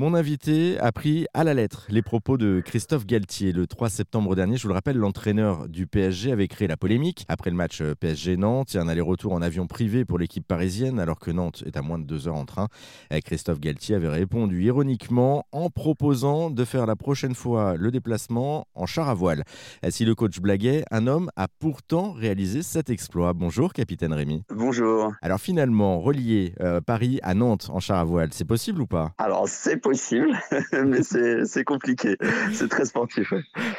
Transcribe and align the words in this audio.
Mon 0.00 0.14
invité 0.14 0.78
a 0.78 0.92
pris 0.92 1.26
à 1.34 1.44
la 1.44 1.52
lettre 1.52 1.84
les 1.90 2.00
propos 2.00 2.38
de 2.38 2.62
Christophe 2.64 3.04
Galtier. 3.04 3.52
Le 3.52 3.66
3 3.66 3.90
septembre 3.90 4.34
dernier, 4.34 4.56
je 4.56 4.62
vous 4.62 4.68
le 4.68 4.74
rappelle, 4.74 4.96
l'entraîneur 4.96 5.68
du 5.68 5.86
PSG 5.86 6.32
avait 6.32 6.48
créé 6.48 6.66
la 6.68 6.78
polémique 6.78 7.26
après 7.28 7.50
le 7.50 7.56
match 7.56 7.82
euh, 7.82 7.94
PSG-Nantes 7.94 8.74
et 8.74 8.78
un 8.78 8.88
aller-retour 8.88 9.34
en 9.34 9.42
avion 9.42 9.66
privé 9.66 10.06
pour 10.06 10.18
l'équipe 10.18 10.48
parisienne 10.48 10.98
alors 10.98 11.18
que 11.18 11.30
Nantes 11.30 11.64
est 11.66 11.76
à 11.76 11.82
moins 11.82 11.98
de 11.98 12.04
deux 12.04 12.28
heures 12.28 12.36
en 12.36 12.46
train. 12.46 12.68
Christophe 13.26 13.60
Galtier 13.60 13.94
avait 13.94 14.08
répondu 14.08 14.62
ironiquement 14.62 15.44
en 15.52 15.68
proposant 15.68 16.48
de 16.48 16.64
faire 16.64 16.86
la 16.86 16.96
prochaine 16.96 17.34
fois 17.34 17.76
le 17.76 17.90
déplacement 17.90 18.68
en 18.74 18.86
char 18.86 19.10
à 19.10 19.12
voile. 19.12 19.44
Si 19.90 20.06
le 20.06 20.14
coach 20.14 20.40
blaguait, 20.40 20.82
un 20.90 21.08
homme 21.08 21.30
a 21.36 21.46
pourtant 21.46 22.12
réalisé 22.12 22.62
cet 22.62 22.88
exploit. 22.88 23.34
Bonjour, 23.34 23.74
capitaine 23.74 24.14
Rémi. 24.14 24.44
Bonjour. 24.48 25.12
Alors 25.20 25.40
finalement, 25.40 26.00
relier 26.00 26.54
euh, 26.60 26.80
Paris 26.80 27.20
à 27.22 27.34
Nantes 27.34 27.68
en 27.70 27.80
char 27.80 27.98
à 27.98 28.04
voile, 28.04 28.30
c'est 28.32 28.46
possible 28.46 28.80
ou 28.80 28.86
pas? 28.86 29.12
Alors 29.18 29.46
c'est 29.46 29.76
possible, 29.76 29.89
mais 30.72 31.02
c'est 31.02 31.64
compliqué. 31.64 32.16
C'est 32.52 32.68
très 32.68 32.84
sportif. 32.84 33.32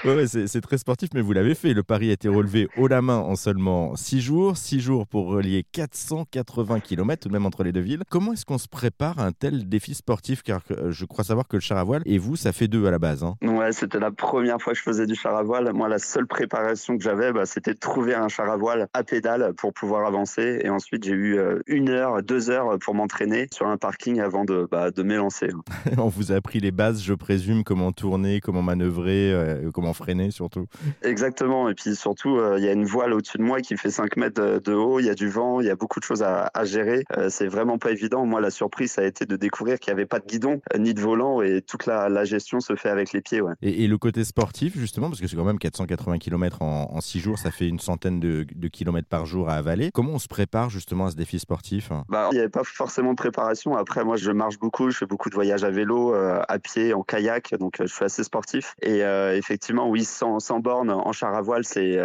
Ouais, 0.03 0.25
c'est 0.27 0.61
très 0.61 0.77
sportif, 0.77 1.09
mais 1.13 1.21
vous 1.21 1.33
l'avez 1.33 1.55
fait. 1.55 1.73
Le 1.73 1.83
pari 1.83 2.09
a 2.09 2.13
été 2.13 2.27
relevé 2.27 2.67
haut 2.77 2.87
la 2.87 3.01
main 3.01 3.17
en 3.17 3.35
seulement 3.35 3.95
6 3.95 4.21
jours. 4.21 4.57
6 4.57 4.79
jours 4.79 5.07
pour 5.07 5.27
relier 5.27 5.65
480 5.71 6.79
km 6.79 7.21
tout 7.21 7.29
de 7.29 7.33
même 7.33 7.45
entre 7.45 7.63
les 7.63 7.71
deux 7.71 7.81
villes. 7.81 8.03
Comment 8.09 8.33
est-ce 8.33 8.45
qu'on 8.45 8.57
se 8.57 8.67
prépare 8.67 9.19
à 9.19 9.25
un 9.25 9.31
tel 9.31 9.67
défi 9.67 9.93
sportif? 9.93 10.43
Car 10.43 10.61
euh, 10.71 10.91
je 10.91 11.05
crois 11.05 11.23
savoir 11.23 11.47
que 11.47 11.57
le 11.57 11.61
char 11.61 11.77
à 11.77 11.83
voile, 11.83 12.01
et 12.05 12.17
vous, 12.17 12.35
ça 12.35 12.51
fait 12.51 12.67
deux 12.67 12.85
à 12.85 12.91
la 12.91 12.99
base. 12.99 13.23
Hein. 13.23 13.35
Ouais, 13.41 13.71
c'était 13.71 13.99
la 13.99 14.11
première 14.11 14.61
fois 14.61 14.73
que 14.73 14.79
je 14.79 14.83
faisais 14.83 15.05
du 15.05 15.15
char 15.15 15.35
à 15.35 15.43
voile. 15.43 15.71
Moi, 15.73 15.87
la 15.87 15.99
seule 15.99 16.27
préparation 16.27 16.97
que 16.97 17.03
j'avais, 17.03 17.31
bah, 17.31 17.45
c'était 17.45 17.73
de 17.73 17.79
trouver 17.79 18.15
un 18.15 18.27
char 18.27 18.49
à 18.49 18.57
voile 18.57 18.87
à 18.93 19.03
pédale 19.03 19.53
pour 19.57 19.73
pouvoir 19.73 20.05
avancer. 20.05 20.61
Et 20.63 20.69
ensuite, 20.69 21.03
j'ai 21.03 21.13
eu 21.13 21.37
euh, 21.37 21.59
une 21.67 21.89
heure, 21.89 22.21
deux 22.23 22.49
heures 22.49 22.77
pour 22.79 22.95
m'entraîner 22.95 23.47
sur 23.51 23.67
un 23.67 23.77
parking 23.77 24.19
avant 24.19 24.45
de, 24.45 24.67
bah, 24.69 24.91
de 24.91 25.03
m'élancer. 25.03 25.49
On 26.03 26.09
vous 26.09 26.31
a 26.31 26.35
appris 26.35 26.59
les 26.59 26.71
bases, 26.71 27.01
je 27.03 27.13
présume, 27.13 27.63
comment 27.63 27.91
tourner, 27.91 28.39
comment 28.41 28.61
manœuvrer, 28.61 29.31
euh, 29.33 29.71
comment 29.71 29.93
freiner 29.93 30.31
surtout. 30.31 30.65
Exactement. 31.01 31.69
Et 31.69 31.73
puis 31.73 31.95
surtout, 31.95 32.37
euh, 32.37 32.55
il 32.57 32.63
y 32.63 32.67
a 32.67 32.73
une 32.73 32.85
voile 32.85 33.13
au-dessus 33.13 33.37
de 33.37 33.43
moi 33.43 33.61
qui 33.61 33.77
fait 33.77 33.91
5 33.91 34.17
mètres 34.17 34.59
de, 34.59 34.73
haut, 34.73 34.99
il 34.99 35.05
y 35.05 35.09
a 35.09 35.15
du 35.15 35.29
vent, 35.29 35.61
il 35.61 35.67
y 35.67 35.69
a 35.69 35.75
beaucoup 35.75 35.99
de 35.99 36.05
choses 36.05 36.23
à, 36.23 36.49
gérer. 36.63 37.03
c'est 37.29 37.47
vraiment 37.47 37.77
pas 37.77 37.91
évident. 37.91 38.25
Moi, 38.25 38.39
la 38.39 38.51
surprise, 38.51 38.91
ça 38.91 39.01
a 39.01 39.05
été 39.05 39.25
de 39.25 39.35
découvrir 39.35 39.79
qu'il 39.79 39.91
n'y 39.93 39.99
avait 39.99 40.05
pas 40.05 40.19
de 40.19 40.25
guidon 40.25 40.61
ni 40.77 40.93
de 40.93 41.01
volant 41.01 41.41
et 41.41 41.61
toute 41.61 41.85
la, 41.85 42.23
gestion 42.23 42.59
se 42.59 42.75
fait 42.75 42.89
avec 42.89 43.13
les 43.13 43.21
pieds. 43.21 43.41
Ouais. 43.41 43.53
Et, 43.61 43.87
le 43.87 43.97
côté 43.97 44.23
sportif, 44.23 44.77
justement, 44.77 45.09
parce 45.09 45.19
que 45.19 45.27
c'est 45.27 45.35
quand 45.35 45.43
même 45.43 45.57
480 45.57 46.19
km 46.19 46.61
en, 46.61 46.91
en 46.93 47.01
6 47.01 47.19
jours, 47.19 47.39
ça 47.39 47.49
fait 47.51 47.67
une 47.67 47.79
centaine 47.79 48.19
de, 48.19 48.45
de 48.55 48.67
kilomètres 48.67 49.07
par 49.07 49.25
jour 49.25 49.49
à 49.49 49.53
avaler. 49.53 49.89
Comment 49.91 50.13
on 50.13 50.19
se 50.19 50.27
prépare 50.27 50.69
justement 50.69 51.07
à 51.07 51.11
ce 51.11 51.15
défi 51.15 51.39
sportif? 51.39 51.89
Bah, 52.09 52.29
Il 52.31 52.35
n'y 52.35 52.39
avait 52.39 52.49
pas 52.49 52.63
forcément 52.63 53.11
de 53.11 53.15
préparation. 53.15 53.75
Après, 53.75 54.03
moi, 54.03 54.17
je 54.17 54.31
marche 54.31 54.59
beaucoup, 54.59 54.89
je 54.89 54.97
fais 54.97 55.05
beaucoup 55.05 55.29
de 55.29 55.35
voyages 55.35 55.63
à 55.63 55.69
vélo, 55.69 55.80
euh, 55.89 56.41
à 56.47 56.59
pied, 56.59 56.93
en 56.93 57.03
kayak, 57.03 57.53
donc 57.59 57.79
euh, 57.79 57.87
je 57.87 57.93
suis 57.93 58.05
assez 58.05 58.23
sportif. 58.23 58.75
Et 58.81 59.03
euh, 59.03 59.35
effectivement, 59.35 59.89
oui, 59.89 60.03
sans, 60.03 60.39
sans 60.39 60.59
borne, 60.59 60.91
en 60.91 61.11
char 61.11 61.33
à 61.33 61.41
voile, 61.41 61.63
c'est 61.63 61.99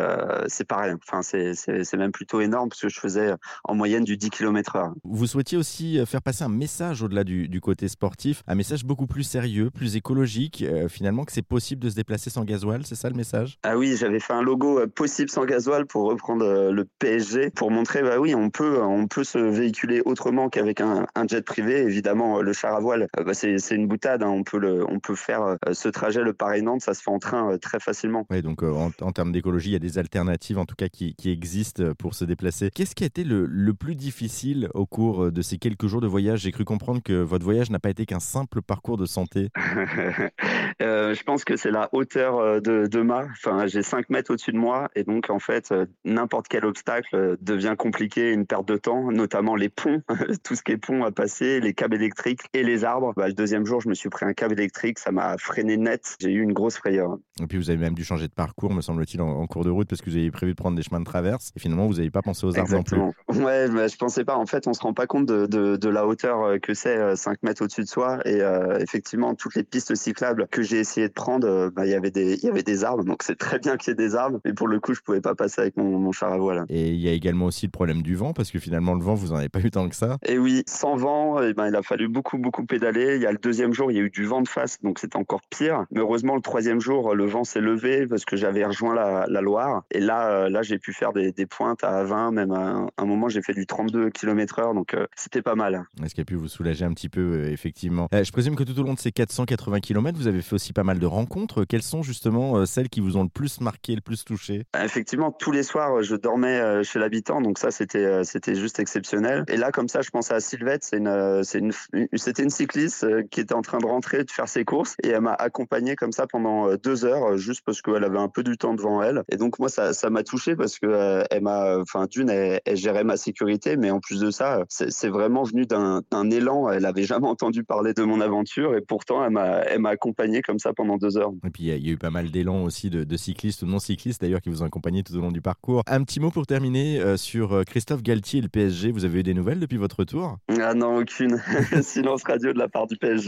c'est 0.48 0.66
pareil. 0.66 0.94
Enfin, 1.06 1.22
c'est 1.22 1.96
même 1.96 2.12
plutôt 2.12 2.40
énorme 2.40 2.68
parce 2.68 2.80
que 2.80 2.88
je 2.88 3.00
faisais 3.00 3.32
en 3.64 3.74
moyenne 3.74 4.04
du 4.04 4.16
10 4.16 4.30
km/h. 4.30 4.92
Vous 5.04 5.26
souhaitiez 5.26 5.58
aussi 5.58 6.04
faire 6.06 6.22
passer 6.22 6.44
un 6.44 6.48
message 6.48 7.02
au-delà 7.02 7.24
du, 7.24 7.48
du, 7.48 7.60
côté 7.60 7.88
sportif, 7.88 8.42
un 8.46 8.54
message 8.54 8.84
beaucoup 8.84 9.06
plus 9.06 9.22
sérieux, 9.22 9.70
plus 9.70 9.96
écologique, 9.96 10.64
finalement, 10.88 11.24
que 11.24 11.32
c'est 11.32 11.42
possible 11.42 11.82
de 11.82 11.90
se 11.90 11.94
déplacer 11.94 12.30
sans 12.30 12.44
gasoil, 12.44 12.84
c'est 12.84 12.94
ça 12.94 13.08
le 13.08 13.16
message? 13.16 13.58
Ah 13.62 13.76
oui, 13.76 13.96
j'avais 13.98 14.20
fait 14.20 14.32
un 14.32 14.42
logo 14.42 14.86
possible 14.88 15.30
sans 15.30 15.44
gasoil 15.44 15.86
pour 15.86 16.04
reprendre 16.04 16.70
le 16.70 16.84
PSG, 16.98 17.50
pour 17.50 17.70
montrer, 17.70 18.02
bah 18.02 18.18
oui, 18.18 18.34
on 18.34 18.50
peut, 18.50 18.82
on 18.82 19.06
peut 19.06 19.24
se 19.24 19.38
véhiculer 19.38 20.02
autrement 20.04 20.48
qu'avec 20.48 20.80
un, 20.80 21.06
jet 21.28 21.42
privé. 21.42 21.80
Évidemment, 21.82 22.40
le 22.40 22.52
char 22.52 22.74
à 22.74 22.80
voile, 22.80 23.08
bah, 23.16 23.34
c'est 23.34 23.58
une 23.74 23.86
boutade. 23.86 24.22
Hein. 24.22 24.28
On, 24.28 24.42
peut 24.42 24.58
le, 24.58 24.84
on 24.88 25.00
peut 25.00 25.14
faire 25.14 25.42
euh, 25.42 25.56
ce 25.72 25.88
trajet, 25.88 26.22
le 26.22 26.32
Paris-Nantes, 26.32 26.82
ça 26.82 26.94
se 26.94 27.02
fait 27.02 27.10
en 27.10 27.18
train 27.18 27.52
euh, 27.52 27.58
très 27.58 27.80
facilement. 27.80 28.26
Oui, 28.30 28.42
donc 28.42 28.62
en, 28.62 28.90
termes 29.12 29.32
d'écologie, 29.32 29.70
il 29.70 29.72
y 29.72 29.76
a 29.76 29.80
des 29.80 29.98
alternatives 29.98 30.58
en 30.58 30.64
tout 30.64 30.74
cas 30.74 30.88
qui, 30.88 31.14
qui 31.14 31.30
existent 31.30 31.92
pour 31.98 32.14
se 32.14 32.24
déplacer. 32.24 32.70
Qu'est-ce 32.74 32.94
qui 32.94 33.04
a 33.04 33.06
été 33.06 33.24
le, 33.24 33.46
le, 33.46 33.74
plus 33.74 33.94
difficile 33.94 34.68
au 34.74 34.86
cours 34.86 35.30
de 35.30 35.42
ces 35.42 35.58
quelques 35.58 35.86
jours 35.86 36.00
de 36.00 36.06
voyage? 36.06 36.40
J'ai 36.40 36.52
cru 36.52 36.64
comprendre 36.64 37.02
que 37.02 37.14
votre 37.14 37.44
voyage 37.44 37.70
n'a 37.70 37.78
pas 37.78 37.90
été 37.90 38.06
qu'un 38.06 38.20
simple 38.20 38.62
parcours 38.62 38.96
de 38.96 39.06
santé. 39.06 39.50
je 40.80 41.22
pense 41.24 41.44
que 41.44 41.56
c'est 41.56 41.70
la 41.70 41.88
hauteur 41.92 42.60
de, 42.60 42.86
de 42.86 43.02
mât. 43.02 43.26
Enfin, 43.32 43.66
j'ai 43.66 43.82
5 43.82 44.10
mètres 44.10 44.32
au-dessus 44.32 44.52
de 44.52 44.58
moi 44.58 44.88
et 44.94 45.04
donc 45.04 45.30
en 45.30 45.38
fait, 45.38 45.74
n'importe 46.04 46.48
quel 46.48 46.64
obstacle 46.64 47.36
devient 47.40 47.74
compliqué, 47.76 48.32
une 48.32 48.46
perte 48.46 48.66
de 48.66 48.76
temps, 48.76 49.10
notamment 49.10 49.56
les 49.56 49.68
ponts, 49.68 50.02
tout 50.44 50.54
ce 50.54 50.62
qui 50.62 50.72
est 50.72 50.76
pont 50.76 51.04
à 51.04 51.10
passer, 51.10 51.60
les 51.60 51.74
câbles 51.74 51.96
électriques 51.96 52.42
et 52.52 52.62
les 52.62 52.84
arbres. 52.84 53.12
Bah, 53.16 53.28
le 53.28 53.34
deuxième 53.34 53.55
jour, 53.64 53.80
je 53.80 53.88
me 53.88 53.94
suis 53.94 54.08
pris 54.08 54.26
un 54.26 54.32
câble 54.32 54.54
électrique, 54.54 54.98
ça 54.98 55.12
m'a 55.12 55.38
freiné 55.38 55.76
net. 55.76 56.16
J'ai 56.20 56.32
eu 56.32 56.42
une 56.42 56.52
grosse 56.52 56.76
frayeur. 56.76 57.16
Et 57.40 57.46
puis 57.46 57.58
vous 57.58 57.70
avez 57.70 57.78
même 57.78 57.94
dû 57.94 58.04
changer 58.04 58.28
de 58.28 58.32
parcours, 58.32 58.72
me 58.72 58.80
semble-t-il, 58.80 59.20
en, 59.20 59.46
cours 59.46 59.64
de 59.64 59.70
route 59.70 59.88
parce 59.88 60.02
que 60.02 60.10
vous 60.10 60.16
avez 60.16 60.30
prévu 60.30 60.52
de 60.52 60.56
prendre 60.56 60.76
des 60.76 60.82
chemins 60.82 61.00
de 61.00 61.04
traverse 61.04 61.52
et 61.56 61.60
finalement 61.60 61.86
vous 61.86 61.94
n'avez 61.94 62.10
pas 62.10 62.22
pensé 62.22 62.46
aux 62.46 62.58
arbres 62.58 62.72
non 62.72 62.82
plus. 62.82 62.98
Ouais, 63.28 63.68
bah, 63.68 63.86
je 63.86 63.96
pensais 63.96 64.24
pas. 64.24 64.36
En 64.36 64.46
fait, 64.46 64.66
on 64.66 64.72
se 64.72 64.80
rend 64.80 64.92
pas 64.92 65.06
compte 65.06 65.26
de, 65.26 65.46
de, 65.46 65.88
la 65.88 66.06
hauteur 66.06 66.42
euh, 66.42 66.58
que 66.58 66.74
c'est 66.74 67.16
5 67.16 67.30
euh, 67.30 67.34
mètres 67.42 67.62
au-dessus 67.62 67.82
de 67.82 67.88
soi 67.88 68.18
et 68.24 68.40
euh, 68.40 68.78
effectivement 68.78 69.34
toutes 69.34 69.54
les 69.54 69.62
pistes 69.62 69.94
cyclables 69.94 70.48
que 70.50 70.62
j'ai 70.62 70.78
essayé 70.78 71.08
de 71.08 71.12
prendre, 71.12 71.70
bah, 71.70 71.86
il 71.86 71.90
y 71.90 71.94
avait 71.94 72.10
des 72.10 72.84
arbres, 72.84 73.04
donc 73.04 73.22
c'est 73.22 73.36
très 73.36 73.58
bien 73.58 73.76
qu'il 73.76 73.90
y 73.90 73.92
ait 73.92 73.94
des 73.94 74.14
arbres. 74.14 74.40
Mais 74.44 74.52
pour 74.52 74.68
le 74.68 74.80
coup, 74.80 74.94
je 74.94 75.00
pouvais 75.00 75.20
pas 75.20 75.34
passer 75.34 75.60
avec 75.60 75.76
mon, 75.76 75.98
mon 75.98 76.12
char 76.12 76.32
à 76.32 76.38
voile. 76.38 76.64
Et 76.68 76.88
il 76.88 77.00
y 77.00 77.08
a 77.08 77.12
également 77.12 77.46
aussi 77.46 77.66
le 77.66 77.70
problème 77.70 78.02
du 78.02 78.16
vent 78.16 78.32
parce 78.32 78.50
que 78.50 78.58
finalement 78.58 78.94
le 78.94 79.02
vent 79.02 79.14
vous 79.14 79.32
en 79.32 79.36
avez 79.36 79.48
pas 79.48 79.60
eu 79.60 79.70
tant 79.70 79.88
que 79.88 79.96
ça. 79.96 80.18
Et 80.26 80.38
oui, 80.38 80.62
sans 80.66 80.96
vent, 80.96 81.42
et 81.42 81.48
eh 81.50 81.54
ben, 81.54 81.68
il 81.68 81.76
a 81.76 81.82
fallu 81.82 82.08
beaucoup, 82.08 82.38
beaucoup 82.38 82.64
pédaler. 82.64 83.16
Il 83.16 83.22
y 83.22 83.26
a 83.26 83.32
le 83.32 83.38
deuxième 83.46 83.72
jour, 83.72 83.92
il 83.92 83.96
y 83.96 84.00
a 84.00 84.02
eu 84.02 84.10
du 84.10 84.24
vent 84.24 84.42
de 84.42 84.48
face, 84.48 84.82
donc 84.82 84.98
c'était 84.98 85.16
encore 85.16 85.40
pire. 85.50 85.84
Mais 85.92 86.00
heureusement, 86.00 86.34
le 86.34 86.40
troisième 86.40 86.80
jour, 86.80 87.14
le 87.14 87.26
vent 87.26 87.44
s'est 87.44 87.60
levé 87.60 88.08
parce 88.08 88.24
que 88.24 88.36
j'avais 88.36 88.64
rejoint 88.64 88.92
la, 88.92 89.40
Loire. 89.40 89.84
Et 89.92 90.00
là, 90.00 90.30
euh, 90.30 90.48
là 90.48 90.62
j'ai 90.62 90.78
pu 90.78 90.92
faire 90.92 91.12
des, 91.12 91.32
pointes 91.46 91.84
à 91.84 92.02
20, 92.02 92.32
même 92.32 92.50
à 92.50 92.86
un, 92.96 93.04
moment, 93.04 93.28
j'ai 93.28 93.42
fait 93.42 93.54
du 93.54 93.66
32 93.66 94.10
km 94.10 94.58
heure, 94.58 94.74
donc 94.74 94.94
euh, 94.94 95.06
c'était 95.14 95.42
pas 95.42 95.54
mal. 95.54 95.84
Est-ce 96.02 96.14
qu'il 96.14 96.22
a 96.22 96.24
pu 96.24 96.34
vous 96.34 96.48
soulager 96.48 96.84
un 96.84 96.92
petit 96.92 97.08
peu, 97.08 97.20
euh, 97.20 97.52
effectivement? 97.52 98.08
Je 98.12 98.32
présume 98.32 98.56
que 98.56 98.64
tout 98.64 98.76
au 98.80 98.82
long 98.82 98.94
de 98.94 98.98
ces 98.98 99.12
480 99.12 99.78
km, 99.78 100.18
vous 100.18 100.26
avez 100.26 100.42
fait 100.42 100.54
aussi 100.54 100.72
pas 100.72 100.82
mal 100.82 100.98
de 100.98 101.06
rencontres. 101.06 101.64
Quelles 101.64 101.82
sont 101.82 102.02
justement 102.02 102.66
celles 102.66 102.88
qui 102.88 103.00
vous 103.00 103.16
ont 103.16 103.22
le 103.22 103.28
plus 103.28 103.60
marqué, 103.60 103.94
le 103.94 104.00
plus 104.00 104.24
touché? 104.24 104.64
Effectivement, 104.82 105.30
tous 105.30 105.52
les 105.52 105.62
soirs, 105.62 106.02
je 106.02 106.16
dormais 106.16 106.82
chez 106.82 106.98
l'habitant, 106.98 107.40
donc 107.40 107.58
ça, 107.58 107.70
c'était 107.70 108.24
c'était 108.24 108.56
juste 108.56 108.80
exceptionnel. 108.80 109.44
Et 109.46 109.56
là, 109.56 109.70
comme 109.70 109.88
ça, 109.88 110.00
je 110.02 110.10
pense 110.10 110.32
à 110.32 110.40
Sylvette, 110.40 110.82
c'est 110.82 110.98
une, 110.98 111.70
une, 111.92 112.08
c'était 112.14 112.42
une 112.42 112.50
cycliste 112.50 113.06
qui 113.36 113.42
était 113.42 113.54
en 113.54 113.60
train 113.60 113.76
de 113.76 113.84
rentrer, 113.84 114.24
de 114.24 114.30
faire 114.30 114.48
ses 114.48 114.64
courses, 114.64 114.96
et 115.02 115.08
elle 115.08 115.20
m'a 115.20 115.34
accompagné 115.34 115.94
comme 115.94 116.10
ça 116.10 116.26
pendant 116.26 116.70
euh, 116.70 116.78
deux 116.78 117.04
heures, 117.04 117.32
euh, 117.32 117.36
juste 117.36 117.60
parce 117.66 117.82
qu'elle 117.82 118.02
avait 118.02 118.18
un 118.18 118.30
peu 118.30 118.42
du 118.42 118.56
temps 118.56 118.72
devant 118.72 119.02
elle. 119.02 119.24
Et 119.30 119.36
donc 119.36 119.58
moi, 119.58 119.68
ça, 119.68 119.92
ça 119.92 120.08
m'a 120.08 120.22
touché 120.22 120.56
parce 120.56 120.78
que 120.78 121.22
elle 121.30 121.42
m'a, 121.42 121.78
enfin 121.78 122.06
d'une, 122.10 122.30
elle, 122.30 122.60
gérait 122.72 123.04
ma 123.04 123.18
sécurité, 123.18 123.76
mais 123.76 123.90
en 123.90 124.00
plus 124.00 124.20
de 124.20 124.30
ça, 124.30 124.64
c'est, 124.70 125.10
vraiment 125.10 125.42
venu 125.42 125.66
d'un, 125.66 126.02
élan. 126.30 126.70
Elle 126.70 126.86
avait 126.86 127.02
jamais 127.02 127.28
entendu 127.28 127.62
parler 127.62 127.92
de 127.92 128.04
mon 128.04 128.22
aventure, 128.22 128.74
et 128.74 128.80
pourtant, 128.80 129.22
elle 129.22 129.32
m'a, 129.32 129.58
elle 129.64 129.80
m'a 129.80 129.90
accompagné 129.90 130.40
comme 130.40 130.58
ça 130.58 130.72
pendant 130.72 130.96
deux 130.96 131.18
heures. 131.18 131.32
Et 131.46 131.50
puis 131.50 131.64
il 131.64 131.84
y, 131.84 131.90
a 131.90 131.92
eu 131.92 131.98
pas 131.98 132.10
mal 132.10 132.30
d'élan 132.30 132.64
aussi 132.64 132.88
de, 132.88 133.16
cyclistes 133.18 133.62
ou 133.62 133.66
non 133.66 133.78
cyclistes 133.78 134.22
d'ailleurs 134.22 134.40
qui 134.40 134.48
vous 134.48 134.62
ont 134.62 134.66
accompagné 134.66 135.02
tout 135.02 135.14
au 135.14 135.20
long 135.20 135.30
du 135.30 135.42
parcours. 135.42 135.82
Un 135.86 136.02
petit 136.04 136.20
mot 136.20 136.30
pour 136.30 136.46
terminer 136.46 137.18
sur 137.18 137.64
Christophe 137.66 138.02
Galtier 138.02 138.38
et 138.38 138.42
le 138.42 138.48
PSG. 138.48 138.92
Vous 138.92 139.04
avez 139.04 139.20
eu 139.20 139.22
des 139.22 139.34
nouvelles 139.34 139.60
depuis 139.60 139.76
votre 139.76 139.96
retour? 139.98 140.38
Ah 140.58 140.72
non, 140.72 140.96
aucune. 140.96 141.38
Silence 141.82 142.22
radio 142.24 142.54
de 142.54 142.58
la 142.58 142.68
part 142.68 142.86
du 142.86 142.96
PSG. 142.96 143.25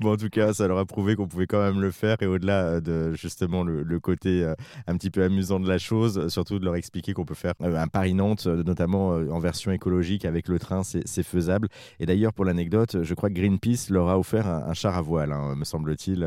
Bon, 0.00 0.12
en 0.12 0.16
tout 0.16 0.28
cas, 0.28 0.52
ça 0.52 0.66
leur 0.68 0.78
a 0.78 0.84
prouvé 0.84 1.16
qu'on 1.16 1.28
pouvait 1.28 1.46
quand 1.46 1.60
même 1.60 1.80
le 1.80 1.90
faire. 1.90 2.16
Et 2.20 2.26
au-delà 2.26 2.80
de 2.80 3.12
justement 3.14 3.62
le, 3.62 4.00
côté 4.00 4.42
euh, 4.42 4.54
un 4.86 4.96
petit 4.96 5.10
peu 5.10 5.22
amusant 5.22 5.60
de 5.60 5.68
la 5.68 5.78
chose, 5.78 6.28
surtout 6.28 6.58
de 6.58 6.64
leur 6.64 6.76
expliquer 6.76 7.12
qu'on 7.12 7.24
peut 7.24 7.34
faire 7.34 7.54
euh, 7.62 7.76
un 7.76 7.86
Paris-Nantes, 7.86 8.46
euh, 8.46 8.62
notamment 8.62 9.08
en 9.10 9.38
version 9.38 9.70
écologique 9.72 10.24
avec 10.24 10.48
le 10.48 10.58
train, 10.58 10.82
c'est 10.82 11.22
faisable. 11.22 11.68
Et 12.00 12.06
d'ailleurs, 12.06 12.32
pour 12.32 12.44
l'anecdote, 12.44 13.02
je 13.02 13.14
crois 13.14 13.28
que 13.28 13.34
Greenpeace 13.34 13.90
leur 13.90 14.08
a 14.08 14.18
offert 14.18 14.46
un, 14.46 14.74
char 14.74 14.96
à 14.96 15.02
voile, 15.02 15.32
hein, 15.32 15.54
me 15.56 15.64
semble-t-il, 15.64 16.26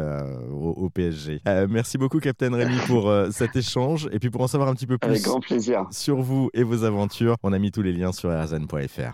au, 0.51 0.89
PSG. 0.89 1.41
merci 1.69 1.97
beaucoup, 1.97 2.19
Captain 2.19 2.53
Rémi, 2.53 2.77
pour 2.87 3.11
cet 3.31 3.55
échange. 3.55 4.07
Et 4.11 4.19
puis 4.19 4.29
pour 4.29 4.41
en 4.41 4.47
savoir 4.47 4.69
un 4.69 4.73
petit 4.73 4.87
peu 4.87 4.97
plus 4.97 5.09
avec 5.09 5.23
grand 5.23 5.39
plaisir. 5.39 5.85
sur 5.91 6.21
vous 6.21 6.49
et 6.53 6.63
vos 6.63 6.83
aventures, 6.83 7.35
on 7.43 7.53
a 7.53 7.59
mis 7.59 7.71
tous 7.71 7.81
les 7.81 7.93
liens 7.93 8.11
sur 8.11 8.29
rzn.fr. 8.29 9.13